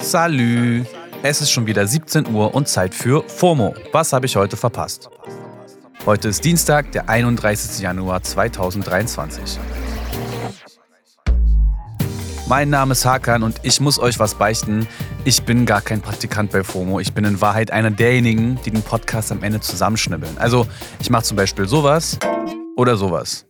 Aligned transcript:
Salü! 0.00 0.84
Es 1.22 1.40
ist 1.40 1.50
schon 1.50 1.66
wieder 1.66 1.86
17 1.86 2.34
Uhr 2.34 2.54
und 2.54 2.68
Zeit 2.68 2.94
für 2.94 3.22
FOMO. 3.26 3.74
Was 3.92 4.12
habe 4.12 4.26
ich 4.26 4.36
heute 4.36 4.56
verpasst? 4.56 5.08
Heute 6.06 6.28
ist 6.28 6.44
Dienstag, 6.44 6.92
der 6.92 7.08
31. 7.08 7.80
Januar 7.80 8.22
2023. 8.22 9.58
Mein 12.46 12.68
Name 12.68 12.92
ist 12.92 13.06
Hakan 13.06 13.42
und 13.42 13.56
ich 13.62 13.80
muss 13.80 13.98
euch 13.98 14.18
was 14.18 14.34
beichten. 14.34 14.86
Ich 15.24 15.44
bin 15.44 15.64
gar 15.64 15.80
kein 15.80 16.02
Praktikant 16.02 16.52
bei 16.52 16.62
FOMO. 16.62 17.00
Ich 17.00 17.14
bin 17.14 17.24
in 17.24 17.40
Wahrheit 17.40 17.70
einer 17.70 17.90
derjenigen, 17.90 18.58
die 18.66 18.70
den 18.70 18.82
Podcast 18.82 19.32
am 19.32 19.42
Ende 19.42 19.60
zusammenschnibbeln. 19.60 20.36
Also, 20.36 20.66
ich 21.00 21.08
mache 21.08 21.22
zum 21.22 21.38
Beispiel 21.38 21.66
sowas 21.66 22.18
oder 22.76 22.96
sowas. 22.96 23.46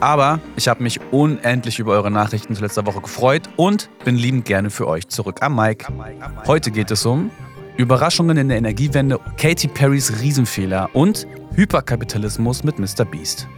Aber 0.00 0.40
ich 0.56 0.68
habe 0.68 0.82
mich 0.82 1.00
unendlich 1.12 1.78
über 1.78 1.92
eure 1.92 2.10
Nachrichten 2.10 2.54
zu 2.54 2.62
letzter 2.62 2.86
Woche 2.86 3.00
gefreut 3.00 3.48
und 3.56 3.88
bin 4.04 4.16
liebend 4.16 4.44
gerne 4.44 4.70
für 4.70 4.88
euch 4.88 5.08
zurück 5.08 5.42
am 5.42 5.56
Mic. 5.56 5.86
Heute 6.46 6.70
geht 6.70 6.90
es 6.90 7.06
um 7.06 7.30
Überraschungen 7.76 8.36
in 8.36 8.48
der 8.48 8.58
Energiewende, 8.58 9.18
Katy 9.36 9.68
Perrys 9.68 10.20
Riesenfehler 10.20 10.90
und 10.94 11.26
Hyperkapitalismus 11.54 12.64
mit 12.64 12.78
Mr. 12.78 13.04
Beast. 13.04 13.48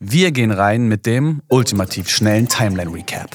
Wir 0.00 0.32
gehen 0.32 0.50
rein 0.50 0.88
mit 0.88 1.06
dem 1.06 1.42
ultimativ 1.48 2.08
schnellen 2.08 2.48
Timeline 2.48 2.92
Recap. 2.92 3.30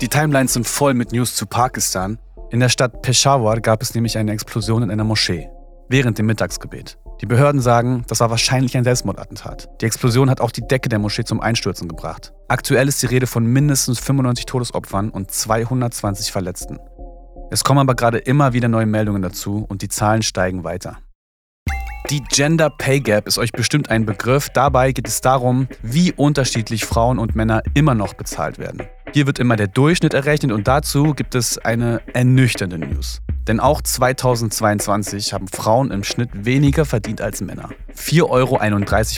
Die 0.00 0.08
Timelines 0.08 0.54
sind 0.54 0.66
voll 0.66 0.94
mit 0.94 1.12
News 1.12 1.34
zu 1.34 1.46
Pakistan. 1.46 2.18
In 2.50 2.60
der 2.60 2.68
Stadt 2.68 3.02
Peshawar 3.02 3.60
gab 3.60 3.82
es 3.82 3.94
nämlich 3.94 4.16
eine 4.16 4.32
Explosion 4.32 4.82
in 4.82 4.90
einer 4.90 5.04
Moschee 5.04 5.48
während 5.88 6.18
dem 6.18 6.26
Mittagsgebet. 6.26 6.98
Die 7.20 7.26
Behörden 7.26 7.60
sagen, 7.60 8.04
das 8.06 8.20
war 8.20 8.30
wahrscheinlich 8.30 8.76
ein 8.76 8.84
Selbstmordattentat. 8.84 9.68
Die 9.80 9.86
Explosion 9.86 10.30
hat 10.30 10.40
auch 10.40 10.52
die 10.52 10.66
Decke 10.66 10.88
der 10.88 11.00
Moschee 11.00 11.24
zum 11.24 11.40
Einstürzen 11.40 11.88
gebracht. 11.88 12.32
Aktuell 12.46 12.86
ist 12.86 13.02
die 13.02 13.06
Rede 13.06 13.26
von 13.26 13.44
mindestens 13.44 13.98
95 13.98 14.46
Todesopfern 14.46 15.10
und 15.10 15.30
220 15.30 16.30
Verletzten. 16.30 16.78
Es 17.50 17.64
kommen 17.64 17.80
aber 17.80 17.96
gerade 17.96 18.18
immer 18.18 18.52
wieder 18.52 18.68
neue 18.68 18.86
Meldungen 18.86 19.22
dazu 19.22 19.64
und 19.68 19.82
die 19.82 19.88
Zahlen 19.88 20.22
steigen 20.22 20.62
weiter. 20.62 20.98
Die 22.10 22.22
Gender 22.22 22.70
Pay 22.70 23.00
Gap 23.00 23.26
ist 23.26 23.36
euch 23.36 23.52
bestimmt 23.52 23.90
ein 23.90 24.06
Begriff. 24.06 24.48
Dabei 24.50 24.92
geht 24.92 25.08
es 25.08 25.20
darum, 25.20 25.68
wie 25.82 26.12
unterschiedlich 26.12 26.84
Frauen 26.84 27.18
und 27.18 27.34
Männer 27.34 27.62
immer 27.74 27.94
noch 27.94 28.14
bezahlt 28.14 28.58
werden. 28.58 28.86
Hier 29.12 29.26
wird 29.26 29.38
immer 29.38 29.56
der 29.56 29.66
Durchschnitt 29.66 30.14
errechnet 30.14 30.52
und 30.52 30.68
dazu 30.68 31.14
gibt 31.14 31.34
es 31.34 31.58
eine 31.58 32.00
ernüchternde 32.14 32.78
News. 32.78 33.20
Denn 33.48 33.60
auch 33.60 33.80
2022 33.80 35.32
haben 35.32 35.48
Frauen 35.48 35.90
im 35.90 36.04
Schnitt 36.04 36.28
weniger 36.34 36.84
verdient 36.84 37.22
als 37.22 37.40
Männer. 37.40 37.70
4,31 37.96 38.22
Euro 38.28 38.58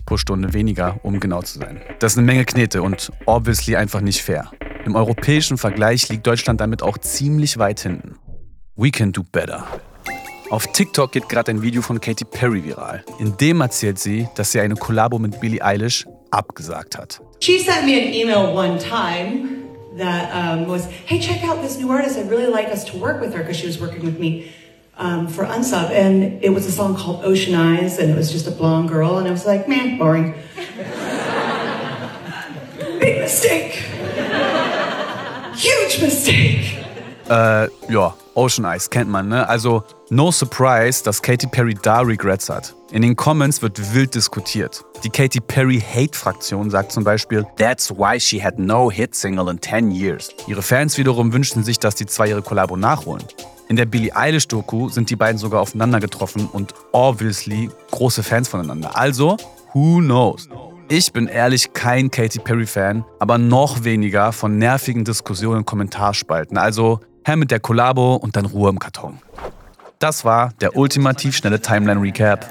pro 0.06 0.17
Stunde 0.17 0.53
weniger, 0.53 1.00
um 1.03 1.19
genau 1.19 1.42
zu 1.42 1.59
sein. 1.59 1.83
Das 1.98 2.12
ist 2.12 2.19
eine 2.19 2.27
Menge 2.27 2.45
Knete 2.45 2.81
und 2.81 3.11
obviously 3.27 3.75
einfach 3.75 4.01
nicht 4.01 4.23
fair. 4.23 4.53
Im 4.86 4.95
europäischen 4.95 5.58
Vergleich 5.58 6.08
liegt 6.08 6.28
Deutschland 6.28 6.61
damit 6.61 6.81
auch 6.83 6.97
ziemlich 6.97 7.58
weit 7.58 7.81
hinten. 7.81 8.19
We 8.77 8.92
can 8.92 9.11
do 9.11 9.25
better. 9.33 9.67
Auf 10.48 10.69
TikTok 10.69 11.11
geht 11.11 11.28
gerade 11.28 11.51
ein 11.51 11.62
Video 11.62 11.83
von 11.83 12.01
Katy 12.01 12.25
Perry 12.25 12.64
viral. 12.64 13.05
In 13.19 13.36
dem 13.36 13.61
erzählt 13.61 13.98
sie, 13.98 14.28
dass 14.36 14.53
sie 14.53 14.61
eine 14.61 14.77
Kollabo 14.77 15.19
mit 15.19 15.41
Billie 15.41 15.62
Eilish 15.62 16.06
abgesagt 16.31 16.97
hat. 16.97 17.20
She 17.41 17.58
sent 17.58 17.84
me 17.84 18.01
an 18.01 18.12
email 18.12 18.56
one 18.56 18.78
time 18.78 19.59
that 19.92 20.30
um, 20.34 20.66
was, 20.66 20.86
hey, 20.86 21.19
check 21.19 21.42
out 21.44 21.62
this 21.62 21.78
new 21.78 21.91
artist. 21.91 22.19
I'd 22.19 22.30
really 22.30 22.46
like 22.46 22.69
us 22.69 22.84
to 22.84 22.96
work 22.96 23.20
with 23.20 23.34
her 23.34 23.41
because 23.41 23.56
she 23.56 23.66
was 23.66 23.80
working 23.80 24.05
with 24.05 24.19
me 24.19 24.52
um, 24.96 25.27
for 25.27 25.44
Unsub. 25.44 25.91
And 25.91 26.42
it 26.42 26.50
was 26.50 26.66
a 26.66 26.72
song 26.72 26.96
called 26.96 27.24
Ocean 27.24 27.55
Eyes, 27.55 27.98
and 27.98 28.11
it 28.11 28.16
was 28.16 28.30
just 28.30 28.46
a 28.46 28.50
blonde 28.50 28.88
girl. 28.88 29.18
And 29.18 29.27
I 29.27 29.30
was 29.30 29.46
like, 29.46 29.68
man, 29.68 29.98
boring. 29.98 30.34
Big 33.00 33.20
mistake. 33.20 33.72
Huge 35.56 36.00
mistake. 36.00 36.80
Äh, 37.31 37.69
ja, 37.89 38.12
Ocean 38.34 38.64
Eyes 38.64 38.91
kennt 38.91 39.09
man, 39.09 39.28
ne? 39.28 39.48
Also, 39.48 39.84
no 40.09 40.33
surprise, 40.33 41.05
dass 41.05 41.23
Katy 41.23 41.46
Perry 41.46 41.77
da 41.80 42.01
Regrets 42.01 42.51
hat. 42.51 42.74
In 42.91 43.02
den 43.02 43.14
Comments 43.14 43.63
wird 43.63 43.95
wild 43.95 44.17
diskutiert. 44.17 44.85
Die 45.05 45.11
Katy 45.11 45.39
Perry 45.39 45.80
Hate-Fraktion 45.80 46.70
sagt 46.70 46.90
zum 46.90 47.05
Beispiel, 47.05 47.46
That's 47.57 47.89
why 47.90 48.19
she 48.19 48.42
had 48.42 48.58
no 48.58 48.90
hit 48.90 49.14
single 49.14 49.48
in 49.48 49.63
10 49.63 49.92
years. 49.92 50.30
Ihre 50.48 50.61
Fans 50.61 50.98
wiederum 50.98 51.33
wünschten 51.33 51.63
sich, 51.63 51.79
dass 51.79 51.95
die 51.95 52.07
zwei 52.07 52.30
ihre 52.30 52.42
Kollabo 52.42 52.77
nachholen. 52.77 53.24
In 53.69 53.77
der 53.77 53.86
Billie 53.86 54.11
Eilish-Doku 54.13 54.89
sind 54.89 55.08
die 55.08 55.17
beiden 55.17 55.39
sogar 55.39 55.61
aufeinander 55.61 56.01
getroffen 56.01 56.48
und 56.52 56.74
obviously 56.90 57.70
große 57.92 58.24
Fans 58.24 58.48
voneinander. 58.48 58.96
Also, 58.96 59.36
who 59.73 59.98
knows? 59.98 60.48
Ich 60.89 61.13
bin 61.13 61.29
ehrlich 61.29 61.73
kein 61.73 62.11
Katy 62.11 62.40
Perry-Fan, 62.40 63.05
aber 63.20 63.39
noch 63.39 63.85
weniger 63.85 64.33
von 64.33 64.58
nervigen 64.58 65.05
Diskussionen 65.05 65.58
in 65.58 65.64
Kommentarspalten. 65.64 66.58
Also 66.58 66.98
her 67.25 67.36
mit 67.36 67.51
der 67.51 67.61
Kollabo 67.61 68.17
und 68.17 68.36
dann 68.36 68.47
Ruhe 68.47 68.70
im 68.70 68.79
Karton. 68.79 69.19
Das 69.98 70.25
war 70.25 70.53
der 70.61 70.77
ultimativ 70.77 71.36
schnelle 71.36 71.61
Timeline-Recap. 71.61 72.48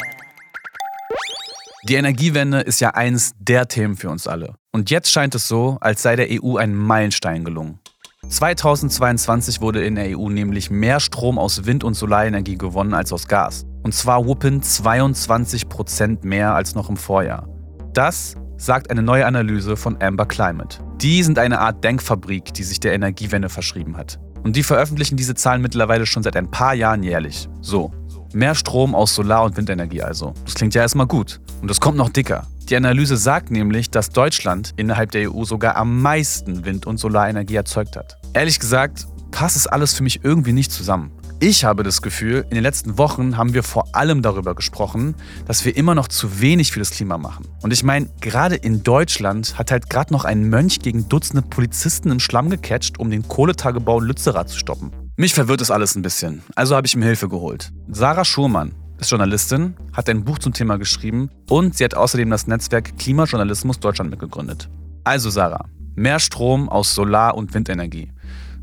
Die 1.88 1.96
Energiewende 1.96 2.59
ist 2.59 2.81
ja 2.81 2.91
eins 2.91 3.31
der 3.40 3.68
Themen 3.68 3.96
für 3.96 4.09
uns 4.09 4.28
alle. 4.28 4.56
Und 4.72 4.91
jetzt 4.91 5.12
scheint 5.12 5.34
es 5.34 5.47
so, 5.47 5.78
als 5.81 6.02
sei 6.02 6.16
der 6.16 6.28
EU 6.30 6.57
ein 6.57 6.75
Meilenstein 6.75 7.44
gelungen. 7.44 7.80
2022 8.28 9.62
wurde 9.62 9.84
in 9.84 9.96
der 9.96 10.18
EU 10.18 10.30
nämlich 10.30 10.69
mehr 10.69 11.00
Strom 11.00 11.40
aus 11.40 11.66
Wind- 11.66 11.84
und 11.84 11.96
Solarenergie 11.96 12.57
gewonnen 12.57 12.94
als 12.94 13.12
aus 13.12 13.28
Gas. 13.28 13.66
Und 13.81 13.96
zwar 13.96 14.25
whoopin 14.28 14.62
22 14.62 15.69
Prozent 15.69 16.24
mehr 16.24 16.53
als 16.53 16.75
noch 16.75 16.90
im 16.90 16.97
Vorjahr. 16.97 17.47
Das 17.94 18.36
sagt 18.57 18.91
eine 18.91 19.01
neue 19.01 19.25
Analyse 19.25 19.78
von 19.78 20.00
Amber 20.01 20.25
Climate. 20.25 20.80
Die 21.01 21.24
sind 21.24 21.40
eine 21.40 21.59
Art 21.59 21.84
Denkfabrik, 21.84 22.53
die 22.53 22.63
sich 22.63 22.80
der 22.80 22.94
Energiewende 22.94 23.50
verschrieben 23.50 23.96
hat. 23.97 24.19
Und 24.44 24.55
die 24.55 24.63
veröffentlichen 24.63 25.17
diese 25.17 25.35
Zahlen 25.35 25.61
mittlerweile 25.61 26.05
schon 26.05 26.23
seit 26.23 26.35
ein 26.35 26.50
paar 26.50 26.73
Jahren 26.73 27.03
jährlich. 27.03 27.50
So, 27.61 27.91
Mehr 28.33 28.53
Strom 28.53 28.94
aus 28.94 29.16
Solar- 29.16 29.44
und 29.44 29.57
Windenergie 29.57 30.03
also. 30.03 30.35
Das 30.45 30.53
klingt 30.53 30.75
ja 30.75 30.83
erstmal 30.83 31.07
gut. 31.07 31.39
Und 31.63 31.72
es 31.72 31.79
kommt 31.79 31.97
noch 31.97 32.09
dicker. 32.09 32.45
Die 32.69 32.75
Analyse 32.75 33.17
sagt 33.17 33.50
nämlich, 33.50 33.89
dass 33.89 34.11
Deutschland 34.11 34.73
innerhalb 34.75 35.09
der 35.09 35.31
EU 35.31 35.44
sogar 35.45 35.75
am 35.75 36.00
meisten 36.03 36.63
Wind- 36.63 36.85
und 36.85 36.97
Solarenergie 36.97 37.55
erzeugt 37.55 37.95
hat. 37.95 38.17
Ehrlich 38.33 38.59
gesagt, 38.59 39.07
passt 39.31 39.55
es 39.55 39.66
alles 39.66 39.95
für 39.95 40.03
mich 40.03 40.23
irgendwie 40.23 40.53
nicht 40.53 40.71
zusammen. 40.71 41.11
Ich 41.41 41.63
habe 41.63 41.83
das 41.83 42.01
Gefühl, 42.01 42.44
in 42.50 42.55
den 42.55 42.63
letzten 42.63 42.97
Wochen 42.97 43.38
haben 43.38 43.53
wir 43.53 43.63
vor 43.63 43.95
allem 43.95 44.22
darüber 44.22 44.55
gesprochen, 44.55 45.16
dass 45.45 45.63
wir 45.63 45.77
immer 45.77 45.95
noch 45.95 46.09
zu 46.09 46.41
wenig 46.41 46.73
für 46.73 46.79
das 46.79 46.89
Klima 46.89 47.17
machen. 47.17 47.47
Und 47.61 47.72
ich 47.72 47.81
meine, 47.81 48.09
gerade 48.19 48.55
in 48.55 48.83
Deutschland 48.83 49.57
hat 49.57 49.72
halt 49.72 49.89
gerade 49.89 50.11
noch 50.11 50.25
ein 50.25 50.50
Mönch 50.50 50.79
gegen 50.79 51.07
Dutzende 51.07 51.41
Polizisten 51.41 52.11
im 52.11 52.19
Schlamm 52.19 52.50
gecatcht, 52.50 53.00
um 53.00 53.09
den 53.09 53.25
Kohletagebau 53.25 54.01
Lützerath 54.01 54.50
zu 54.50 54.59
stoppen. 54.59 54.91
Mich 55.16 55.33
verwirrt 55.33 55.61
das 55.61 55.72
alles 55.72 55.95
ein 55.95 56.01
bisschen, 56.01 56.44
also 56.55 56.75
habe 56.75 56.88
ich 56.88 56.97
mir 56.97 57.05
Hilfe 57.05 57.29
geholt. 57.29 57.71
Sarah 57.88 58.25
Schurmann 58.25 58.73
ist 59.00 59.09
Journalistin, 59.09 59.75
hat 59.94 60.09
ein 60.09 60.25
Buch 60.25 60.39
zum 60.39 60.51
Thema 60.51 60.77
geschrieben 60.77 61.29
und 61.47 61.77
sie 61.77 61.85
hat 61.85 61.95
außerdem 61.95 62.29
das 62.29 62.47
Netzwerk 62.47 62.97
Klimajournalismus 62.97 63.79
Deutschland 63.79 64.09
mitgegründet. 64.11 64.69
Also 65.06 65.29
Sarah, 65.29 65.63
mehr 65.95 66.19
Strom 66.19 66.67
aus 66.67 66.94
Solar- 66.94 67.35
und 67.35 67.53
Windenergie. 67.53 68.11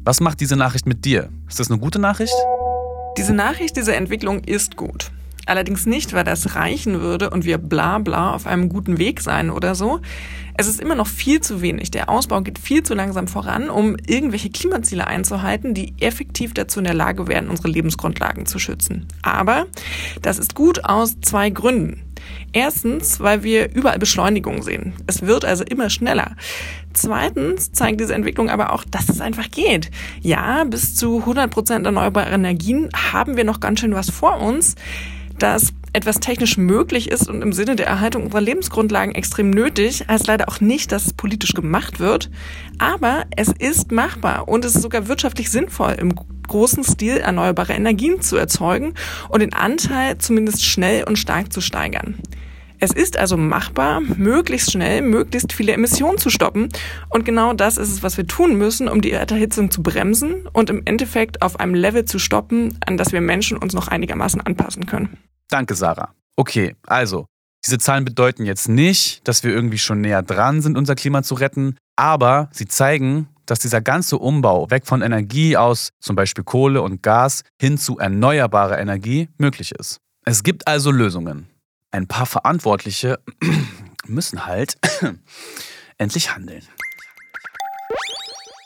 Was 0.05 0.21
macht 0.21 0.41
diese 0.41 0.57
Nachricht 0.57 0.87
mit 0.87 1.07
dir? 1.07 1.31
Ist 1.49 1.59
das 1.59 1.71
eine 1.71 1.81
gute 1.81 1.99
Nachricht? 1.99 2.35
Diese 3.17 3.33
Nachricht, 3.33 3.77
diese 3.77 3.97
Entwicklung 3.97 4.45
ist 4.45 4.77
gut. 4.77 5.11
Allerdings 5.47 5.87
nicht, 5.87 6.13
weil 6.13 6.25
das 6.25 6.57
reichen 6.57 7.01
würde 7.01 7.31
und 7.31 7.45
wir 7.45 7.59
bla 7.59 7.99
bla 7.99 8.35
auf 8.35 8.47
einem 8.47 8.69
guten 8.69 8.99
Weg 8.99 9.21
sein 9.21 9.51
oder 9.51 9.77
so. 9.77 10.01
Es 10.59 10.67
ist 10.67 10.81
immer 10.81 10.95
noch 10.95 11.07
viel 11.07 11.41
zu 11.41 11.61
wenig. 11.61 11.91
Der 11.91 12.09
Ausbau 12.09 12.41
geht 12.41 12.59
viel 12.59 12.83
zu 12.83 12.95
langsam 12.95 13.29
voran, 13.29 13.69
um 13.69 13.97
irgendwelche 14.07 14.51
Klimaziele 14.51 15.07
einzuhalten, 15.07 15.75
die 15.75 15.95
effektiv 16.01 16.55
dazu 16.55 16.81
in 16.81 16.85
der 16.85 16.95
Lage 16.95 17.29
wären, 17.29 17.49
unsere 17.49 17.69
Lebensgrundlagen 17.69 18.47
zu 18.47 18.59
schützen. 18.59 19.07
Aber 19.23 19.67
das 20.23 20.39
ist 20.39 20.55
gut 20.55 20.85
aus 20.85 21.21
zwei 21.21 21.51
Gründen. 21.51 22.03
Erstens, 22.53 23.21
weil 23.21 23.45
wir 23.45 23.73
überall 23.75 23.99
Beschleunigung 23.99 24.63
sehen. 24.63 24.95
Es 25.07 25.23
wird 25.23 25.45
also 25.45 25.63
immer 25.63 25.91
schneller. 25.91 26.35
Zweitens 26.93 27.71
zeigt 27.73 28.01
diese 28.01 28.15
Entwicklung 28.15 28.49
aber 28.49 28.73
auch, 28.73 28.83
dass 28.83 29.11
es 29.11 29.21
einfach 29.21 29.51
geht. 29.51 29.91
Ja, 30.23 30.65
bis 30.65 30.97
zu 30.97 31.19
100 31.21 31.51
Prozent 31.51 31.87
erneuerbare 31.87 32.31
Energien 32.31 32.89
haben 33.13 33.37
wir 33.37 33.45
noch 33.45 33.61
ganz 33.61 33.81
schön 33.81 33.95
was 33.95 34.11
vor 34.11 34.41
uns 34.41 34.75
dass 35.39 35.73
etwas 35.93 36.21
technisch 36.21 36.59
möglich 36.59 37.11
ist 37.11 37.29
und 37.29 37.41
im 37.41 37.55
Sinne 37.55 37.75
der 37.75 37.87
Erhaltung 37.87 38.25
unserer 38.25 38.43
Lebensgrundlagen 38.43 39.15
extrem 39.15 39.49
nötig, 39.49 40.05
heißt 40.07 40.27
leider 40.27 40.49
auch 40.49 40.61
nicht, 40.61 40.93
dass 40.93 41.07
es 41.07 41.13
politisch 41.15 41.55
gemacht 41.55 42.01
wird. 42.01 42.31
Aber 42.79 43.25
es 43.35 43.49
ist 43.49 43.93
machbar 43.93 44.47
und 44.47 44.65
es 44.67 44.75
ist 44.75 44.83
sogar 44.83 45.09
wirtschaftlich 45.09 45.51
sinnvoll, 45.51 45.97
im 45.99 46.15
großen 46.47 46.85
Stil 46.85 47.17
erneuerbare 47.17 47.73
Energien 47.73 48.21
zu 48.21 48.37
erzeugen 48.37 48.93
und 49.31 49.41
den 49.41 49.55
Anteil 49.55 50.19
zumindest 50.19 50.65
schnell 50.65 51.05
und 51.05 51.19
stark 51.19 51.53
zu 51.53 51.63
steigern. 51.63 52.17
Es 52.79 52.93
ist 52.93 53.19
also 53.19 53.39
machbar, 53.39 54.01
möglichst 54.01 54.71
schnell, 54.71 55.01
möglichst 55.01 55.55
viele 55.55 55.73
Emissionen 55.73 56.19
zu 56.19 56.29
stoppen. 56.29 56.69
Und 57.09 57.25
genau 57.25 57.55
das 57.55 57.79
ist 57.79 57.91
es, 57.91 58.03
was 58.03 58.19
wir 58.19 58.27
tun 58.27 58.57
müssen, 58.57 58.89
um 58.89 59.01
die 59.01 59.13
Erderhitzung 59.13 59.71
zu 59.71 59.83
bremsen 59.83 60.47
und 60.53 60.69
im 60.69 60.83
Endeffekt 60.85 61.41
auf 61.41 61.59
einem 61.59 61.75
Level 61.75 62.05
zu 62.05 62.19
stoppen, 62.19 62.79
an 62.85 62.99
das 62.99 63.13
wir 63.13 63.23
Menschen 63.23 63.57
uns 63.57 63.73
noch 63.73 63.89
einigermaßen 63.89 64.43
anpassen 64.43 64.85
können. 64.85 65.17
Danke, 65.49 65.75
Sarah. 65.75 66.15
Okay, 66.37 66.77
also, 66.87 67.27
Diese 67.65 67.79
Zahlen 67.79 68.05
bedeuten 68.05 68.45
jetzt 68.45 68.69
nicht, 68.69 69.27
dass 69.27 69.43
wir 69.43 69.53
irgendwie 69.53 69.79
schon 69.79 70.01
näher 70.01 70.23
dran 70.23 70.63
sind, 70.63 70.79
unser 70.79 70.95
Klima 70.95 71.25
zu 71.25 71.35
retten, 71.35 71.77
aber 71.97 72.49
sie 72.53 72.67
zeigen, 72.67 73.29
dass 73.45 73.59
dieser 73.59 73.81
ganze 73.81 74.19
Umbau 74.19 74.71
weg 74.71 74.87
von 74.87 75.03
Energie 75.03 75.57
aus 75.57 75.91
zum 76.01 76.15
Beispiel 76.15 76.45
Kohle 76.45 76.83
und 76.83 77.03
Gas 77.03 77.43
hin 77.61 77.79
zu 77.79 77.99
erneuerbarer 77.99 78.79
Energie 78.79 79.29
möglich 79.39 79.73
ist. 79.73 79.99
Es 80.25 80.43
gibt 80.43 80.69
also 80.69 80.91
Lösungen. 80.91 81.49
Ein 81.91 82.07
paar 82.07 82.27
Verantwortliche 82.27 83.19
müssen 84.07 84.47
halt 84.47 84.77
endlich 85.99 86.35
handeln. 86.35 86.63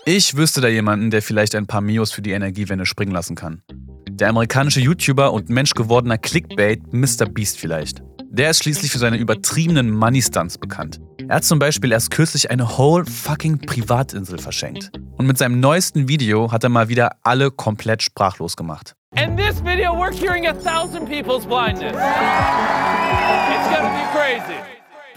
Ich 0.06 0.36
wüsste 0.36 0.60
da 0.60 0.68
jemanden, 0.68 1.10
der 1.10 1.22
vielleicht 1.22 1.54
ein 1.54 1.66
paar 1.66 1.82
Mios 1.82 2.10
für 2.10 2.22
die 2.22 2.32
Energiewende 2.32 2.86
springen 2.86 3.12
lassen 3.12 3.36
kann. 3.36 3.62
Der 4.20 4.28
amerikanische 4.28 4.80
YouTuber 4.80 5.32
und 5.32 5.48
menschgewordener 5.48 6.18
Clickbait 6.18 6.92
Mr. 6.92 7.24
Beast 7.26 7.58
vielleicht. 7.58 8.02
Der 8.28 8.50
ist 8.50 8.62
schließlich 8.62 8.92
für 8.92 8.98
seine 8.98 9.16
übertriebenen 9.16 9.90
Money-Stunts 9.90 10.58
bekannt. 10.58 11.00
Er 11.26 11.36
hat 11.36 11.44
zum 11.44 11.58
Beispiel 11.58 11.90
erst 11.90 12.10
kürzlich 12.10 12.50
eine 12.50 12.76
whole 12.76 13.06
fucking 13.06 13.60
Privatinsel 13.60 14.38
verschenkt. 14.38 14.92
Und 15.16 15.26
mit 15.26 15.38
seinem 15.38 15.58
neuesten 15.58 16.06
Video 16.06 16.52
hat 16.52 16.64
er 16.64 16.68
mal 16.68 16.90
wieder 16.90 17.16
alle 17.22 17.50
komplett 17.50 18.02
sprachlos 18.02 18.58
gemacht. 18.58 18.94
In 19.16 19.38
this 19.38 19.64
video 19.64 19.94
we're 19.94 20.12
curing 20.12 20.46
a 20.46 20.52
thousand 20.52 21.08
people's 21.08 21.46
blindness. 21.46 21.94
It's 21.94 23.68
gonna 23.74 23.88
be 23.88 24.04
crazy. 24.12 24.58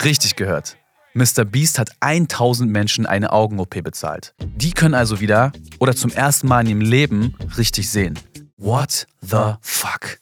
Richtig 0.01 0.37
gehört. 0.37 0.77
Mr. 1.13 1.43
Beast 1.43 1.77
hat 1.77 1.91
1000 1.99 2.71
Menschen 2.71 3.05
eine 3.05 3.33
Augen-OP 3.33 3.83
bezahlt. 3.83 4.33
Die 4.55 4.71
können 4.71 4.95
also 4.95 5.19
wieder 5.19 5.51
oder 5.79 5.93
zum 5.93 6.11
ersten 6.11 6.47
Mal 6.47 6.61
in 6.61 6.67
ihrem 6.67 6.81
Leben 6.81 7.35
richtig 7.57 7.89
sehen. 7.89 8.17
What 8.63 9.07
the 9.21 9.57
fuck? 9.59 10.19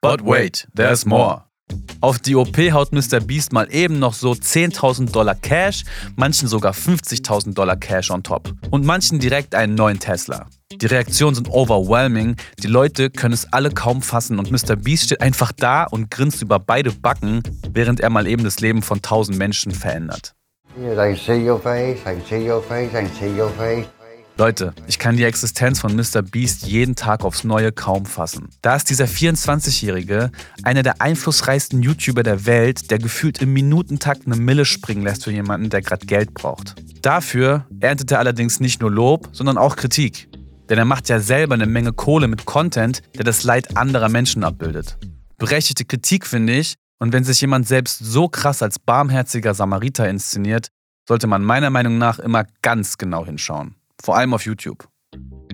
But 0.00 0.20
wait, 0.20 0.66
there's 0.74 1.06
more. 1.06 1.44
Auf 2.00 2.18
die 2.18 2.34
OP 2.34 2.56
haut 2.72 2.90
Mr. 2.90 3.20
Beast 3.20 3.52
mal 3.52 3.72
eben 3.72 4.00
noch 4.00 4.12
so 4.12 4.32
10.000 4.32 5.12
Dollar 5.12 5.36
Cash, 5.36 5.84
manchen 6.16 6.48
sogar 6.48 6.72
50.000 6.72 7.54
Dollar 7.54 7.76
Cash 7.76 8.10
on 8.10 8.24
top 8.24 8.52
und 8.72 8.84
manchen 8.84 9.20
direkt 9.20 9.54
einen 9.54 9.76
neuen 9.76 10.00
Tesla. 10.00 10.46
Die 10.72 10.86
Reaktionen 10.86 11.36
sind 11.36 11.48
overwhelming, 11.48 12.34
die 12.60 12.66
Leute 12.66 13.08
können 13.08 13.34
es 13.34 13.52
alle 13.52 13.70
kaum 13.70 14.02
fassen 14.02 14.40
und 14.40 14.50
Mr. 14.50 14.74
Beast 14.74 15.04
steht 15.04 15.20
einfach 15.20 15.52
da 15.52 15.84
und 15.84 16.10
grinst 16.10 16.42
über 16.42 16.58
beide 16.58 16.90
Backen, 16.90 17.40
während 17.70 18.00
er 18.00 18.10
mal 18.10 18.26
eben 18.26 18.42
das 18.42 18.58
Leben 18.58 18.82
von 18.82 18.98
1000 18.98 19.38
Menschen 19.38 19.70
verändert. 19.70 20.34
I 20.76 21.14
see 21.14 21.48
your 21.48 21.60
face, 21.60 22.00
I 22.04 22.20
see 22.28 22.50
your 22.50 22.60
face, 22.64 22.92
I 22.94 23.06
see 23.16 23.40
your 23.40 23.50
face. 23.50 23.86
Leute, 24.38 24.74
ich 24.86 24.98
kann 24.98 25.16
die 25.16 25.24
Existenz 25.24 25.80
von 25.80 25.96
Mr. 25.96 26.20
Beast 26.20 26.66
jeden 26.66 26.94
Tag 26.94 27.24
aufs 27.24 27.42
Neue 27.42 27.72
kaum 27.72 28.04
fassen. 28.04 28.50
Da 28.60 28.76
ist 28.76 28.90
dieser 28.90 29.06
24-Jährige 29.06 30.30
einer 30.62 30.82
der 30.82 31.00
einflussreichsten 31.00 31.82
YouTuber 31.82 32.22
der 32.22 32.44
Welt, 32.44 32.90
der 32.90 32.98
gefühlt 32.98 33.40
im 33.40 33.54
Minutentakt 33.54 34.26
eine 34.26 34.36
Mille 34.36 34.66
springen 34.66 35.02
lässt 35.02 35.24
für 35.24 35.30
jemanden, 35.30 35.70
der 35.70 35.80
gerade 35.80 36.04
Geld 36.04 36.34
braucht. 36.34 36.74
Dafür 37.00 37.64
erntet 37.80 38.10
er 38.10 38.18
allerdings 38.18 38.60
nicht 38.60 38.82
nur 38.82 38.90
Lob, 38.90 39.30
sondern 39.32 39.56
auch 39.56 39.74
Kritik. 39.74 40.28
Denn 40.68 40.76
er 40.76 40.84
macht 40.84 41.08
ja 41.08 41.18
selber 41.18 41.54
eine 41.54 41.66
Menge 41.66 41.94
Kohle 41.94 42.28
mit 42.28 42.44
Content, 42.44 43.00
der 43.16 43.24
das 43.24 43.42
Leid 43.42 43.74
anderer 43.78 44.10
Menschen 44.10 44.44
abbildet. 44.44 44.98
Berechtigte 45.38 45.86
Kritik 45.86 46.26
finde 46.26 46.52
ich, 46.52 46.74
und 46.98 47.14
wenn 47.14 47.24
sich 47.24 47.40
jemand 47.40 47.66
selbst 47.66 48.00
so 48.00 48.28
krass 48.28 48.62
als 48.62 48.78
barmherziger 48.78 49.54
Samariter 49.54 50.06
inszeniert, 50.10 50.68
sollte 51.08 51.26
man 51.26 51.42
meiner 51.42 51.70
Meinung 51.70 51.96
nach 51.96 52.18
immer 52.18 52.44
ganz 52.60 52.98
genau 52.98 53.24
hinschauen 53.24 53.76
vor 54.02 54.16
allem 54.16 54.34
auf 54.34 54.44
YouTube. 54.44 54.88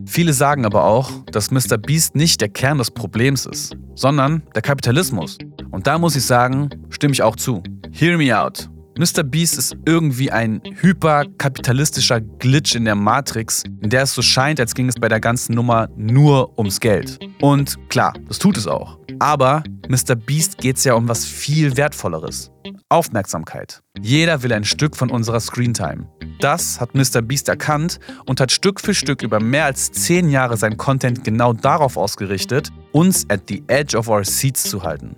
Viele 0.06 0.32
sagen 0.32 0.64
aber 0.64 0.84
auch, 0.84 1.10
dass 1.26 1.50
Mr. 1.50 1.78
Beast 1.78 2.16
nicht 2.16 2.40
der 2.40 2.48
Kern 2.48 2.78
des 2.78 2.90
Problems 2.90 3.46
ist, 3.46 3.76
sondern 3.94 4.42
der 4.54 4.62
Kapitalismus. 4.62 5.38
Und 5.70 5.86
da 5.86 5.98
muss 5.98 6.16
ich 6.16 6.24
sagen, 6.24 6.68
stimme 6.90 7.12
ich 7.12 7.22
auch 7.22 7.36
zu. 7.36 7.62
Hear 7.92 8.18
me 8.18 8.38
out. 8.38 8.68
Mr. 8.98 9.22
Beast 9.22 9.56
ist 9.56 9.74
irgendwie 9.86 10.30
ein 10.30 10.60
hyperkapitalistischer 10.80 12.20
Glitch 12.20 12.74
in 12.74 12.84
der 12.84 12.94
Matrix, 12.94 13.64
in 13.80 13.88
der 13.88 14.02
es 14.02 14.12
so 14.12 14.20
scheint, 14.20 14.60
als 14.60 14.74
ging 14.74 14.88
es 14.88 14.96
bei 14.96 15.08
der 15.08 15.20
ganzen 15.20 15.54
Nummer 15.54 15.88
nur 15.96 16.58
ums 16.58 16.78
Geld. 16.78 17.18
Und 17.40 17.78
klar, 17.88 18.12
das 18.28 18.38
tut 18.38 18.58
es 18.58 18.66
auch. 18.66 18.98
Aber 19.18 19.62
Mr. 19.92 20.16
Beast 20.16 20.56
geht 20.56 20.78
es 20.78 20.84
ja 20.84 20.94
um 20.94 21.06
was 21.06 21.26
viel 21.26 21.76
Wertvolleres. 21.76 22.50
Aufmerksamkeit. 22.88 23.82
Jeder 24.00 24.42
will 24.42 24.50
ein 24.54 24.64
Stück 24.64 24.96
von 24.96 25.10
unserer 25.10 25.38
Screentime. 25.38 26.08
Das 26.40 26.80
hat 26.80 26.94
Mr. 26.94 27.20
Beast 27.20 27.50
erkannt 27.50 28.00
und 28.24 28.40
hat 28.40 28.50
Stück 28.50 28.80
für 28.80 28.94
Stück 28.94 29.20
über 29.20 29.38
mehr 29.38 29.66
als 29.66 29.92
zehn 29.92 30.30
Jahre 30.30 30.56
sein 30.56 30.78
Content 30.78 31.24
genau 31.24 31.52
darauf 31.52 31.98
ausgerichtet, 31.98 32.70
uns 32.92 33.28
at 33.28 33.42
the 33.48 33.62
edge 33.66 33.94
of 33.94 34.08
our 34.08 34.24
seats 34.24 34.62
zu 34.62 34.82
halten. 34.82 35.14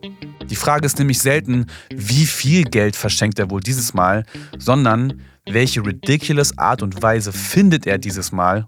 Die 0.50 0.56
Frage 0.56 0.86
ist 0.86 0.98
nämlich 0.98 1.20
selten, 1.20 1.66
wie 1.94 2.26
viel 2.26 2.64
Geld 2.64 2.96
verschenkt 2.96 3.38
er 3.38 3.50
wohl 3.50 3.60
dieses 3.60 3.94
Mal, 3.94 4.24
sondern 4.58 5.22
welche 5.46 5.86
ridiculous 5.86 6.58
Art 6.58 6.82
und 6.82 7.00
Weise 7.00 7.32
findet 7.32 7.86
er 7.86 7.98
dieses 7.98 8.32
Mal, 8.32 8.66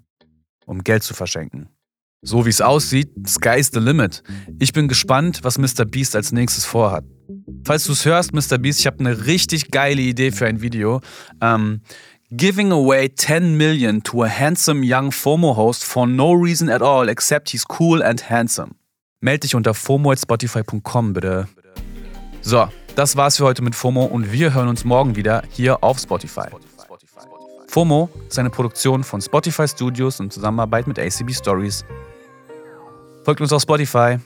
um 0.66 0.84
Geld 0.84 1.02
zu 1.02 1.14
verschenken. 1.14 1.68
So 2.22 2.44
wie 2.44 2.50
es 2.50 2.60
aussieht, 2.60 3.10
sky's 3.26 3.70
the 3.72 3.80
limit. 3.80 4.22
Ich 4.58 4.72
bin 4.72 4.88
gespannt, 4.88 5.40
was 5.42 5.58
Mr. 5.58 5.84
Beast 5.84 6.16
als 6.16 6.32
nächstes 6.32 6.64
vorhat. 6.64 7.04
Falls 7.64 7.84
du 7.84 7.92
es 7.92 8.04
hörst, 8.04 8.32
Mr. 8.32 8.58
Beast, 8.58 8.80
ich 8.80 8.86
habe 8.86 9.00
eine 9.00 9.26
richtig 9.26 9.70
geile 9.70 10.00
Idee 10.00 10.30
für 10.32 10.46
ein 10.46 10.60
Video. 10.60 11.00
Ähm, 11.40 11.80
giving 12.30 12.72
away 12.72 13.08
10 13.14 13.56
million 13.56 14.02
to 14.02 14.22
a 14.22 14.28
handsome 14.28 14.82
young 14.84 15.10
FOMO 15.12 15.56
host 15.56 15.84
for 15.84 16.06
no 16.06 16.32
reason 16.32 16.68
at 16.68 16.82
all 16.82 17.08
except 17.08 17.50
he's 17.50 17.64
cool 17.78 18.02
and 18.02 18.30
handsome. 18.30 18.72
Meld 19.20 19.44
dich 19.44 19.54
unter 19.54 19.74
fomo.spotify.com 19.74 21.12
bitte. 21.12 21.48
So, 22.42 22.68
das 22.94 23.16
war's 23.16 23.36
für 23.36 23.44
heute 23.44 23.62
mit 23.62 23.74
FOMO 23.74 24.04
und 24.04 24.32
wir 24.32 24.54
hören 24.54 24.68
uns 24.68 24.84
morgen 24.84 25.16
wieder 25.16 25.42
hier 25.50 25.82
auf 25.82 25.98
Spotify. 25.98 26.48
FOMO 27.68 28.08
ist 28.28 28.38
eine 28.38 28.50
Produktion 28.50 29.04
von 29.04 29.20
Spotify 29.20 29.66
Studios 29.68 30.20
in 30.20 30.30
Zusammenarbeit 30.30 30.86
mit 30.86 30.98
ACB 30.98 31.32
Stories. 31.34 31.84
Folgt 33.26 33.40
uns 33.40 33.52
auf 33.52 33.62
Spotify. 33.62 34.18